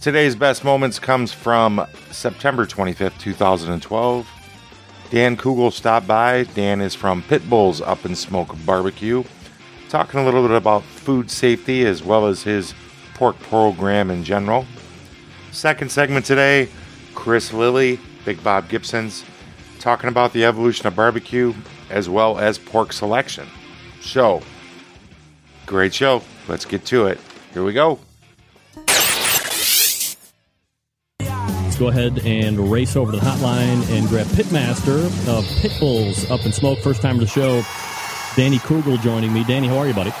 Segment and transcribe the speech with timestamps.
[0.00, 4.26] Today's best moments comes from September 25th, 2012.
[5.10, 6.44] Dan Coogle stopped by.
[6.54, 9.22] Dan is from Pitbulls Up in Smoke Barbecue,
[9.90, 12.72] talking a little bit about food safety as well as his
[13.12, 14.64] pork program in general.
[15.52, 16.70] Second segment today,
[17.14, 19.22] Chris Lilly, Big Bob Gibson's,
[19.80, 21.52] talking about the evolution of barbecue
[21.90, 23.46] as well as pork selection.
[24.00, 24.40] Show.
[25.66, 26.22] Great show.
[26.48, 27.20] Let's get to it.
[27.52, 28.00] Here we go.
[31.80, 36.52] Go ahead and race over to the hotline and grab Pitmaster of Pitbulls Up in
[36.52, 36.78] Smoke.
[36.80, 37.62] First time to the show,
[38.36, 39.44] Danny Coogle joining me.
[39.44, 40.12] Danny, how are you, buddy?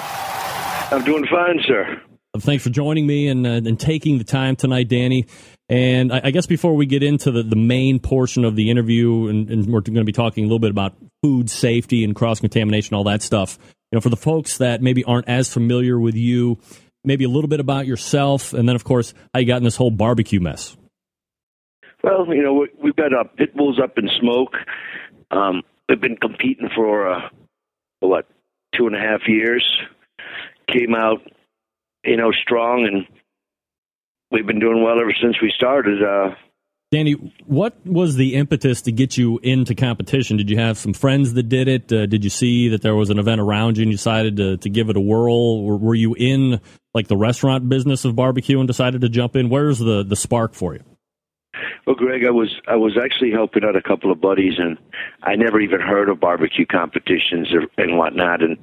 [0.90, 2.00] I'm doing fine, sir.
[2.38, 5.26] Thanks for joining me and, uh, and taking the time tonight, Danny.
[5.68, 9.28] And I, I, guess before we get into the, the main portion of the interview,
[9.28, 12.40] and, and we're going to be talking a little bit about food safety and cross
[12.40, 13.58] contamination, all that stuff.
[13.92, 16.58] You know, for the folks that maybe aren't as familiar with you,
[17.04, 19.76] maybe a little bit about yourself, and then of course how you got in this
[19.76, 20.74] whole barbecue mess.
[22.02, 24.54] Well, you know, we've got uh, pit bulls up in smoke.
[25.30, 27.28] Um, they've been competing for uh,
[28.00, 28.26] what
[28.74, 29.64] two and a half years.
[30.68, 31.20] Came out,
[32.04, 33.06] you know, strong, and
[34.30, 36.02] we've been doing well ever since we started.
[36.02, 36.34] Uh,
[36.92, 37.12] Danny,
[37.46, 40.36] what was the impetus to get you into competition?
[40.36, 41.92] Did you have some friends that did it?
[41.92, 44.56] Uh, did you see that there was an event around you and you decided to,
[44.56, 45.32] to give it a whirl?
[45.34, 46.60] Or were you in
[46.92, 49.50] like the restaurant business of barbecue and decided to jump in?
[49.50, 50.82] Where's the, the spark for you?
[51.86, 54.76] Well, Greg, I was I was actually helping out a couple of buddies, and
[55.22, 58.42] I never even heard of barbecue competitions or, and whatnot.
[58.42, 58.58] And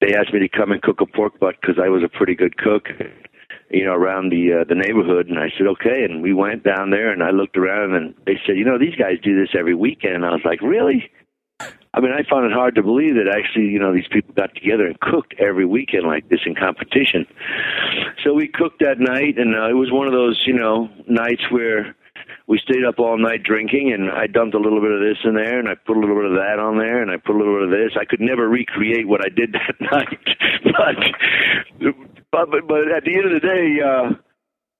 [0.00, 2.34] they asked me to come and cook a pork butt because I was a pretty
[2.34, 2.88] good cook,
[3.70, 5.26] you know, around the uh, the neighborhood.
[5.28, 8.38] And I said okay, and we went down there, and I looked around, and they
[8.46, 10.14] said, you know, these guys do this every weekend.
[10.14, 11.10] And I was like, really?
[11.94, 14.54] I mean, I found it hard to believe that actually, you know, these people got
[14.54, 17.26] together and cooked every weekend like this in competition.
[18.24, 21.42] So we cooked that night, and uh, it was one of those, you know, nights
[21.50, 21.94] where
[22.46, 25.34] we stayed up all night drinking, and I dumped a little bit of this in
[25.34, 27.38] there, and I put a little bit of that on there, and I put a
[27.38, 27.96] little bit of this.
[27.98, 31.16] I could never recreate what I did that night,
[31.80, 34.14] but but but at the end of the day, uh,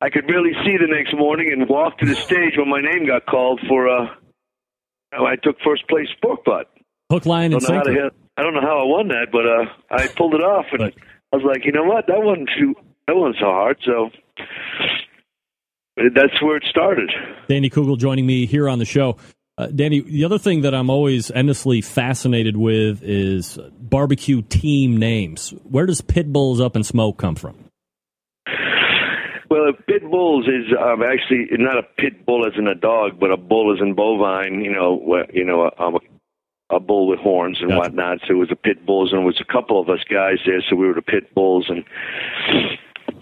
[0.01, 3.07] I could barely see the next morning, and walk to the stage when my name
[3.07, 3.89] got called for.
[3.89, 4.09] Uh,
[5.13, 6.71] I took first place pork butt.
[7.11, 8.11] Hook, line, and sinker.
[8.37, 10.95] I don't know how I won that, but uh, I pulled it off, and but,
[11.33, 12.75] I was like, you know what, that wasn't too,
[13.07, 13.79] that wasn't so hard.
[13.85, 14.11] So
[15.97, 17.11] that's where it started.
[17.49, 19.17] Danny Coogle joining me here on the show.
[19.59, 25.51] Uh, Danny, the other thing that I'm always endlessly fascinated with is barbecue team names.
[25.65, 27.57] Where does Pit Bulls Up in Smoke come from?
[29.51, 33.31] Well, pit bulls is um, actually not a pit bull as in a dog, but
[33.31, 34.65] a bull as in bovine.
[34.65, 35.99] You know, you know, a, um,
[36.71, 37.81] a bull with horns and gotcha.
[37.81, 38.19] whatnot.
[38.27, 40.63] So it was a pit bulls, and it was a couple of us guys there,
[40.69, 41.69] so we were the pit bulls.
[41.69, 41.85] And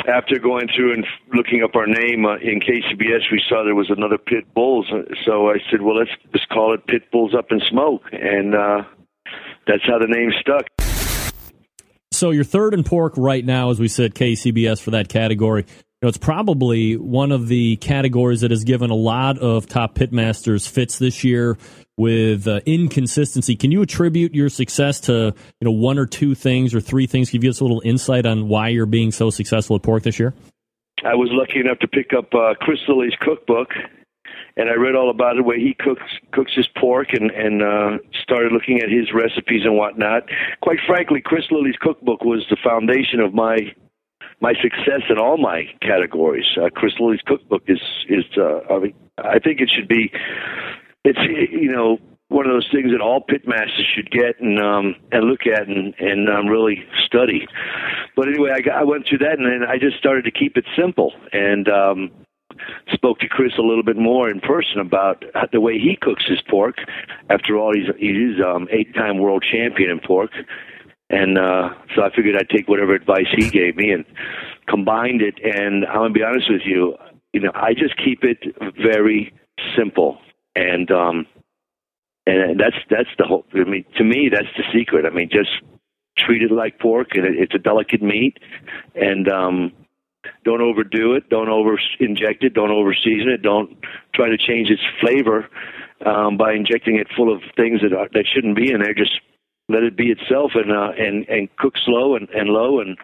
[0.08, 3.90] after going through and looking up our name uh, in KCBS, we saw there was
[3.90, 4.86] another Pit Bulls.
[5.24, 8.02] So I said, well, let's just call it Pit Bulls Up in Smoke.
[8.12, 8.82] And uh,
[9.66, 10.66] that's how the name stuck.
[12.12, 15.64] So you're third in pork right now, as we said, KCBS for that category.
[16.02, 20.66] Know, it's probably one of the categories that has given a lot of top pitmasters
[20.66, 21.58] fits this year
[21.98, 23.54] with uh, inconsistency.
[23.54, 27.28] Can you attribute your success to you know one or two things or three things?
[27.28, 30.32] Give us a little insight on why you're being so successful at pork this year?
[31.04, 33.68] I was lucky enough to pick up uh, Chris Lilly's cookbook,
[34.56, 37.98] and I read all about the way he cooks cooks his pork, and and uh,
[38.22, 40.22] started looking at his recipes and whatnot.
[40.62, 43.74] Quite frankly, Chris Lilly's cookbook was the foundation of my
[44.40, 46.46] my success in all my categories.
[46.56, 50.12] Uh, Chris Lilly's cookbook is is uh, I mean I think it should be
[51.04, 51.18] it's
[51.52, 51.98] you know
[52.28, 55.94] one of those things that all pitmasters should get and um and look at and
[55.98, 57.46] and um, really study.
[58.16, 60.56] But anyway, I, got, I went through that and then I just started to keep
[60.56, 62.10] it simple and um
[62.92, 66.40] spoke to Chris a little bit more in person about the way he cooks his
[66.48, 66.76] pork.
[67.28, 70.30] After all, he's he's um eight-time world champion in pork.
[71.10, 74.04] And uh, so I figured I'd take whatever advice he gave me and
[74.68, 75.34] combined it.
[75.42, 76.96] And I'm gonna be honest with you,
[77.32, 78.38] you know, I just keep it
[78.82, 79.34] very
[79.76, 80.18] simple
[80.54, 81.26] and um,
[82.26, 83.44] and that's that's the whole.
[83.54, 85.06] I mean, to me, that's the secret.
[85.06, 85.50] I mean, just
[86.18, 88.38] treat it like pork, and it's a delicate meat,
[88.94, 89.72] and um,
[90.44, 91.28] don't overdo it.
[91.30, 92.54] Don't over inject it.
[92.54, 93.42] Don't over season it.
[93.42, 93.76] Don't
[94.14, 95.48] try to change its flavor
[96.04, 98.94] um, by injecting it full of things that are, that shouldn't be in there.
[98.94, 99.20] Just
[99.70, 102.96] let it be itself and uh, and and cook slow and, and low and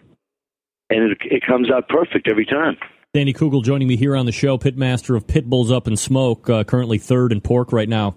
[0.91, 2.77] and it, it comes out perfect every time.
[3.15, 6.65] Danny Coogle joining me here on the show, pitmaster of Pitbulls Up in Smoke, uh,
[6.65, 8.15] currently third in pork right now.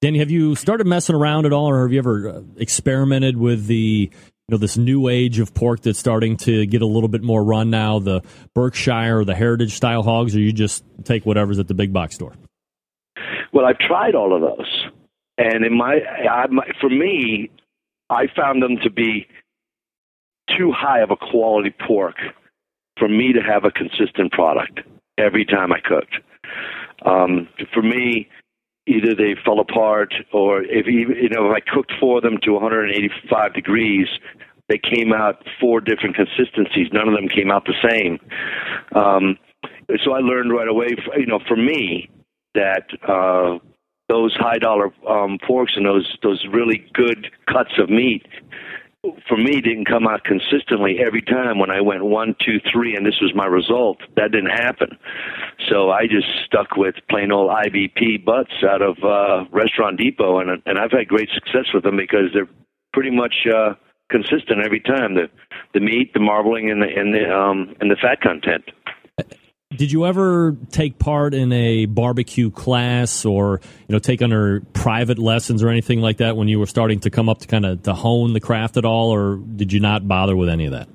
[0.00, 3.66] Danny, have you started messing around at all, or have you ever uh, experimented with
[3.66, 7.22] the you know this new age of pork that's starting to get a little bit
[7.22, 8.22] more run now, the
[8.54, 12.16] Berkshire or the Heritage style hogs, or you just take whatever's at the big box
[12.16, 12.34] store?
[13.52, 14.86] Well, I've tried all of those,
[15.38, 17.50] and in my, I, my for me,
[18.10, 19.26] I found them to be
[20.56, 22.16] too high of a quality pork
[22.98, 24.80] for me to have a consistent product
[25.18, 26.16] every time I cooked.
[27.04, 28.28] Um, for me,
[28.86, 33.54] either they fell apart or if you know if I cooked for them to 185
[33.54, 34.06] degrees,
[34.68, 36.88] they came out four different consistencies.
[36.92, 38.18] None of them came out the same.
[38.94, 39.38] Um,
[40.04, 42.08] so I learned right away, you know, for me
[42.54, 43.58] that uh,
[44.08, 48.26] those high dollar um, porks and those those really good cuts of meat
[49.28, 53.04] for me didn't come out consistently every time when I went one, two, three, and
[53.04, 53.98] this was my result.
[54.16, 54.96] That didn't happen.
[55.68, 60.62] So I just stuck with plain old IBP butts out of uh, Restaurant Depot, and
[60.66, 62.48] and I've had great success with them because they're
[62.92, 63.74] pretty much uh,
[64.10, 65.14] consistent every time.
[65.14, 65.28] The
[65.74, 68.64] the meat, the marbling, and the and the um, and the fat content.
[69.76, 75.18] Did you ever take part in a barbecue class or you know take under private
[75.18, 77.82] lessons or anything like that when you were starting to come up to kind of
[77.84, 80.88] to hone the craft at all, or did you not bother with any of that?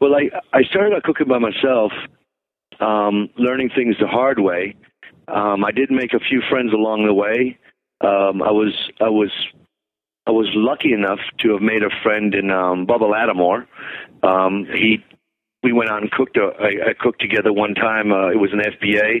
[0.00, 1.92] Well, I I started out cooking by myself,
[2.80, 4.74] um, learning things the hard way.
[5.28, 7.58] Um, I did make a few friends along the way.
[8.00, 9.30] Um, I was I was
[10.26, 13.66] I was lucky enough to have made a friend in um, Bubba Lattimore.
[14.22, 14.98] Um, he
[15.66, 18.12] we went out and cooked a, I, I cooked together one time.
[18.12, 19.20] Uh, it was an FBA.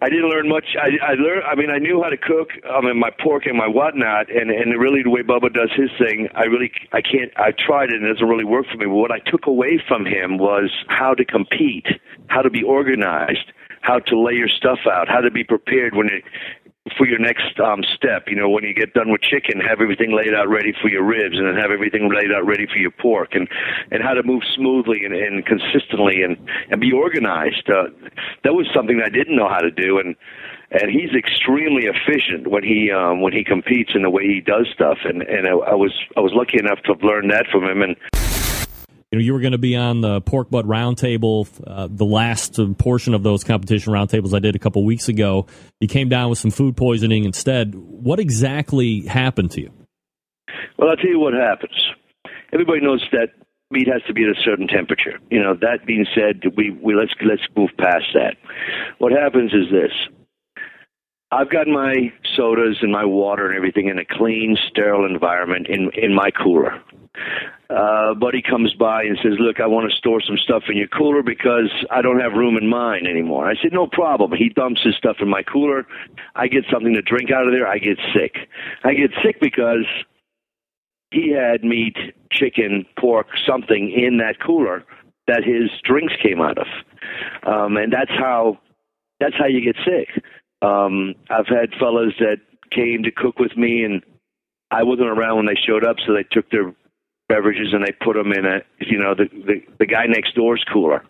[0.00, 0.76] I didn't learn much.
[0.78, 1.42] I, I learned.
[1.50, 2.50] I mean, I knew how to cook.
[2.62, 5.90] I mean, my pork and my whatnot, and and really the way Bubba does his
[5.98, 7.32] thing, I really I can't.
[7.36, 8.86] I tried it and it doesn't really work for me.
[8.86, 11.86] But what I took away from him was how to compete,
[12.28, 13.50] how to be organized,
[13.80, 16.22] how to lay your stuff out, how to be prepared when it
[16.96, 18.28] for your next um, step.
[18.28, 21.04] You know, when you get done with chicken, have everything laid out ready for your
[21.04, 23.48] ribs, and then have everything laid out ready for your pork, and
[23.90, 26.36] and how to move smoothly and, and consistently and
[26.70, 27.68] and be organized.
[27.68, 27.90] Uh,
[28.44, 30.14] that was something I didn't know how to do, and
[30.70, 34.66] and he's extremely efficient when he um, when he competes in the way he does
[34.74, 34.98] stuff.
[35.04, 37.82] And and I, I was I was lucky enough to have learned that from him
[37.82, 37.96] and
[39.16, 42.60] you know, you were going to be on the pork butt roundtable, uh, the last
[42.76, 45.46] portion of those competition roundtables I did a couple weeks ago.
[45.80, 47.74] You came down with some food poisoning instead.
[47.74, 49.72] What exactly happened to you?
[50.78, 51.72] Well, I'll tell you what happens.
[52.52, 53.28] Everybody knows that
[53.70, 55.18] meat has to be at a certain temperature.
[55.30, 58.36] You know, that being said, we, we let's let's move past that.
[58.98, 59.92] What happens is this.
[61.32, 65.90] I've got my sodas and my water and everything in a clean, sterile environment in
[65.94, 66.82] in my cooler
[67.68, 70.88] uh, buddy comes by and says, "Look, I want to store some stuff in your
[70.88, 74.82] cooler because I don't have room in mine anymore." I said, "No problem." He dumps
[74.82, 75.86] his stuff in my cooler.
[76.34, 77.66] I get something to drink out of there.
[77.66, 78.36] I get sick.
[78.84, 79.86] I get sick because
[81.10, 81.96] he had meat,
[82.30, 84.84] chicken, pork, something in that cooler
[85.26, 86.66] that his drinks came out of,
[87.44, 88.58] um, and that's how
[89.18, 90.22] that's how you get sick.
[90.62, 92.38] Um, I've had fellas that
[92.70, 94.02] came to cook with me and
[94.70, 96.74] I wasn't around when they showed up, so they took their
[97.28, 100.64] beverages and they put them in a you know the the, the guy next door's
[100.72, 101.04] cooler.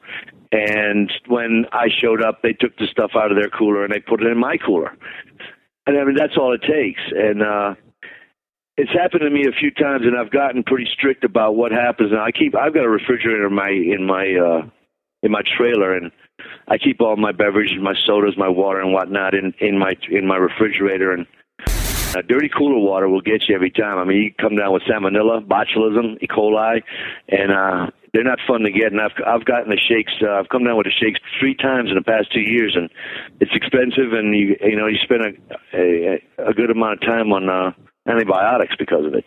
[0.53, 4.01] And when I showed up, they took the stuff out of their cooler and they
[4.01, 4.97] put it in my cooler.
[5.87, 7.01] And I mean that's all it takes.
[7.15, 7.75] And uh
[8.79, 12.13] it's happened to me a few times and I've gotten pretty strict about what happens
[12.13, 14.69] and I keep I've got a refrigerator in my in my uh
[15.23, 16.13] in my trailer and
[16.69, 20.27] I keep all my beverages, my sodas, my water and whatnot in, in my in
[20.27, 21.27] my refrigerator and
[22.23, 23.99] dirty cooler water will get you every time.
[23.99, 26.27] I mean, you come down with salmonella, botulism, E.
[26.27, 26.83] coli,
[27.29, 28.93] and uh, they're not fun to get.
[28.93, 30.13] And I've I've gotten the shakes.
[30.23, 32.91] Uh, I've come down with the shakes three times in the past two years, and
[33.41, 34.13] it's expensive.
[34.13, 37.73] And you you know you spend a a, a good amount of time on uh,
[38.07, 39.25] antibiotics because of it.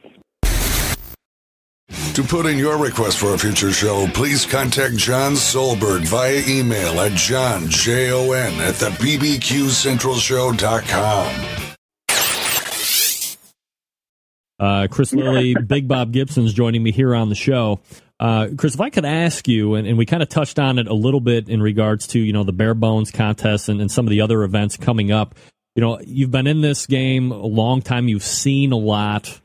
[2.20, 7.00] To put in your request for a future show, please contact Jon Solberg via email
[7.00, 11.69] at john, J-O-N, at the bbqcentralshow.com.
[14.60, 17.80] Uh, Chris Lilly, Big Bob Gibson's joining me here on the show.
[18.20, 20.88] Uh, Chris, if I could ask you, and, and, we kind of touched on it
[20.88, 24.06] a little bit in regards to you know the bare bones contest and, and some
[24.06, 25.36] of the other events coming up.
[25.76, 28.10] You know, you've been in this game a long time.
[28.10, 29.40] You've seen a lot.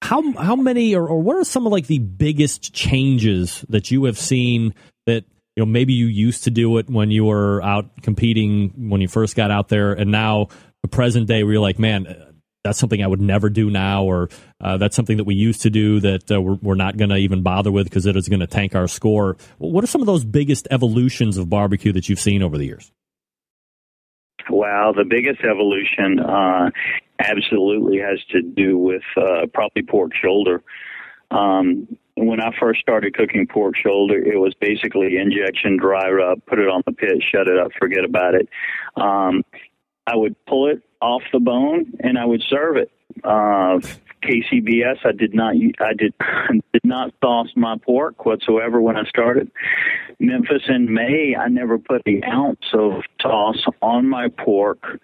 [0.00, 4.04] how how many or, or what are some of like the biggest changes that you
[4.04, 4.72] have seen
[5.06, 5.24] that
[5.56, 9.08] you know maybe you used to do it when you were out competing when you
[9.08, 10.46] first got out there and now
[10.82, 12.29] the present day where you're like man
[12.64, 14.28] that's something I would never do now, or
[14.60, 17.16] uh, that's something that we used to do that uh, we're, we're, not going to
[17.16, 19.36] even bother with because it is going to tank our score.
[19.58, 22.92] What are some of those biggest evolutions of barbecue that you've seen over the years?
[24.50, 26.70] Well, the biggest evolution uh,
[27.18, 30.62] absolutely has to do with uh, probably pork shoulder.
[31.30, 31.86] Um,
[32.16, 36.68] when I first started cooking pork shoulder, it was basically injection, dry rub, put it
[36.68, 38.48] on the pit, shut it up, forget about it.
[38.96, 39.44] Um,
[40.10, 42.90] I would pull it off the bone and I would serve it.
[43.22, 43.78] Uh,
[44.22, 46.14] KCBS, I did not, I did
[46.72, 49.50] did not sauce my pork whatsoever when I started.
[50.18, 55.00] Memphis in May, I never put an ounce of sauce on my pork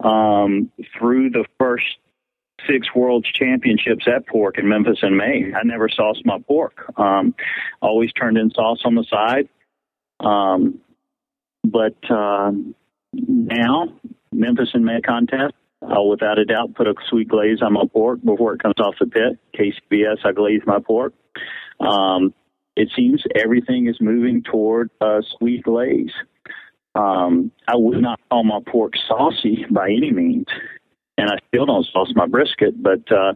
[0.00, 1.98] um, through the first
[2.66, 5.52] six world championships at pork in Memphis in May.
[5.54, 6.92] I never sauced my pork.
[6.98, 7.34] Um,
[7.80, 9.48] always turned in sauce on the side.
[10.20, 10.80] Um,
[11.64, 12.50] but uh,
[13.12, 13.88] now
[14.32, 15.54] Memphis in May contest.
[15.82, 18.96] I'll without a doubt put a sweet glaze on my pork before it comes off
[18.98, 19.38] the pit.
[19.54, 21.14] KCBS, I glaze my pork.
[21.80, 22.34] Um,
[22.76, 26.12] it seems everything is moving toward a sweet glaze.
[26.94, 30.46] Um, I would not call my pork saucy by any means,
[31.16, 32.82] and I still don't sauce my brisket.
[32.82, 33.34] But uh,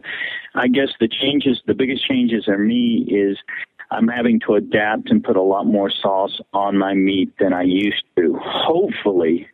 [0.55, 3.37] I guess the changes, the biggest changes in me is
[3.91, 7.63] I'm having to adapt and put a lot more sauce on my meat than I
[7.63, 8.37] used to.
[8.41, 9.47] Hopefully,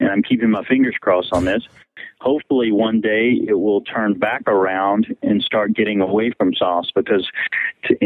[0.00, 1.62] and I'm keeping my fingers crossed on this.
[2.20, 7.28] Hopefully, one day it will turn back around and start getting away from sauce because
[7.84, 7.96] to,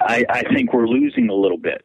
[0.00, 1.84] I, I think we're losing a little bit.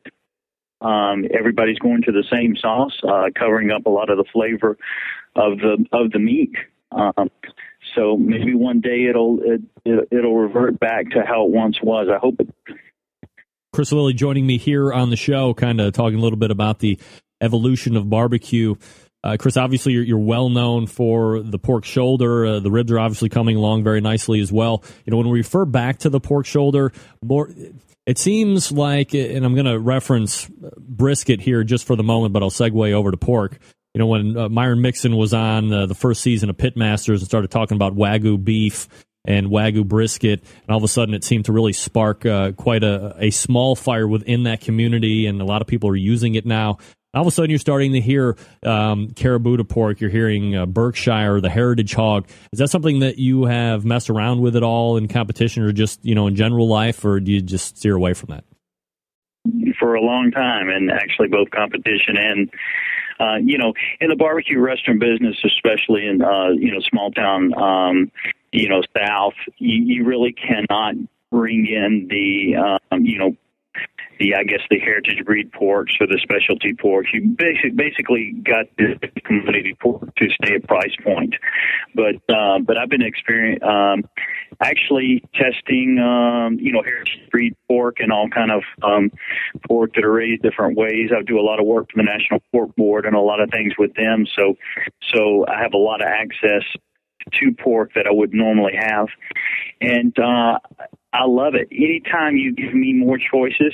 [0.80, 4.78] Um, everybody's going to the same sauce, uh, covering up a lot of the flavor
[5.36, 6.54] of the of the meat.
[6.92, 7.30] Um,
[7.96, 12.08] so maybe one day it'll it, it'll revert back to how it once was.
[12.12, 12.50] I hope it.
[13.74, 16.80] Chris Lilly joining me here on the show, kind of talking a little bit about
[16.80, 17.00] the
[17.42, 18.76] evolution of barbecue.
[19.24, 22.46] Uh, Chris, obviously, you're, you're, well known for the pork shoulder.
[22.46, 24.84] Uh, the ribs are obviously coming along very nicely as well.
[25.06, 27.52] You know, when we refer back to the pork shoulder, more,
[28.08, 32.42] it seems like, and I'm going to reference brisket here just for the moment, but
[32.42, 33.60] I'll segue over to pork.
[33.94, 37.26] You know, when uh, Myron Mixon was on uh, the first season of Pitmasters and
[37.26, 38.88] started talking about Wagyu beef
[39.26, 42.84] and Wagyu brisket, and all of a sudden it seemed to really spark uh, quite
[42.84, 46.46] a, a small fire within that community, and a lot of people are using it
[46.46, 46.80] now
[47.14, 51.42] all of a sudden you're starting to hear um, Kurobuta pork, you're hearing uh, Berkshire,
[51.42, 52.28] the Heritage Hog.
[52.54, 56.04] Is that something that you have messed around with at all in competition or just,
[56.06, 58.44] you know, in general life, or do you just steer away from that?
[59.80, 62.52] For a long time, and actually both competition and
[63.20, 67.54] uh, you know, in the barbecue restaurant business, especially in uh, you know small town,
[67.54, 68.12] um,
[68.52, 70.96] you know South, you, you really cannot
[71.32, 73.36] bring in the um, you know
[74.22, 77.12] the I guess the heritage breed porks or the specialty porks.
[77.14, 81.34] You basically basically got the commodity pork to stay at price point.
[81.96, 84.04] But uh, but I've been experiencing um,
[84.62, 89.12] actually testing um, you know heritage breed pork and all kind of um,
[89.68, 91.10] pork that are raised different ways.
[91.12, 93.50] I do a lot of work for the National Pork Board and a lot of
[93.50, 94.26] things with them.
[94.38, 94.56] So
[95.14, 96.64] so I have a lot of access
[97.34, 99.08] to pork that I would normally have.
[99.80, 100.60] And uh,
[101.14, 101.68] I love it.
[101.72, 103.74] Anytime you give me more choices,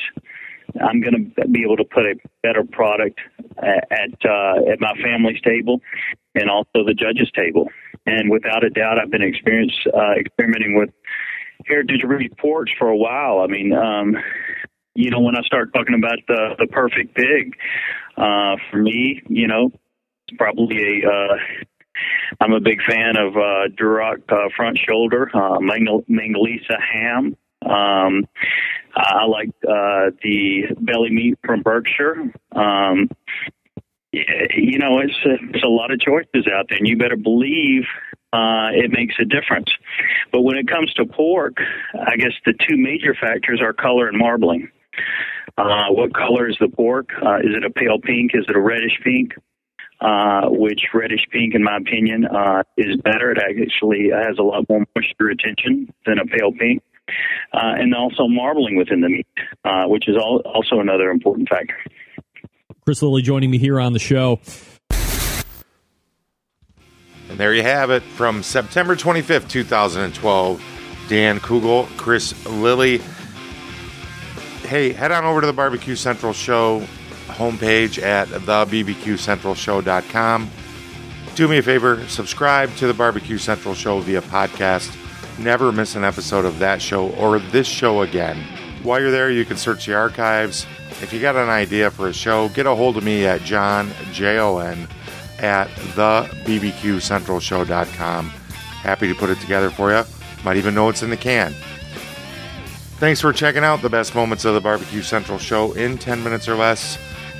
[0.81, 3.19] I'm going to be able to put a better product
[3.57, 5.81] at uh, at my family's table
[6.35, 7.69] and also the judges' table.
[8.05, 10.89] And without a doubt, I've been experience, uh, experimenting with
[11.65, 13.39] heritage reports for a while.
[13.41, 14.15] I mean, um,
[14.95, 17.55] you know, when I start talking about the the perfect pig,
[18.17, 19.71] uh, for me, you know,
[20.27, 21.37] it's probably a uh,
[22.41, 27.35] I'm a big fan of uh, Duroc uh, front shoulder, uh, Mangalitsa ham.
[27.65, 28.27] Um,
[28.97, 32.33] I like uh, the belly meat from Berkshire.
[32.51, 33.09] Um,
[34.11, 37.83] you know, it's a, it's a lot of choices out there, and you better believe
[38.33, 39.69] uh, it makes a difference.
[40.31, 41.57] But when it comes to pork,
[41.93, 44.69] I guess the two major factors are color and marbling.
[45.57, 47.09] Uh, what color is the pork?
[47.23, 48.31] Uh, is it a pale pink?
[48.33, 49.33] Is it a reddish pink?
[49.99, 53.31] Uh, which reddish pink, in my opinion, uh, is better.
[53.31, 56.83] It actually has a lot more moisture retention than a pale pink.
[57.53, 59.27] Uh, and also marbling within the meat,
[59.63, 61.75] uh, which is all, also another important factor.
[62.85, 64.39] Chris Lilly joining me here on the show.
[67.29, 70.61] And there you have it from September 25th, 2012.
[71.07, 72.99] Dan Coogle, Chris Lilly.
[74.63, 76.85] Hey, head on over to the Barbecue Central show
[77.37, 80.49] homepage at thebbqcentralshow.com.
[81.35, 84.95] Do me a favor, subscribe to the Barbecue Central Show via podcast
[85.39, 88.37] never miss an episode of that show or this show again.
[88.83, 90.65] While you're there, you can search the archives.
[91.01, 93.91] If you got an idea for a show, get a hold of me at John,
[94.11, 94.87] J O N,
[95.39, 98.29] at the BBQCentralShow.com.
[98.29, 100.03] Happy to put it together for you.
[100.43, 101.53] Might even know it's in the can.
[102.99, 106.47] Thanks for checking out the best moments of the Barbecue Central show in 10 minutes
[106.47, 106.97] or less.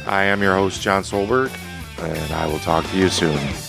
[0.07, 1.51] I am your host, Jon Solberg,
[1.99, 3.66] and I will talk to you soon.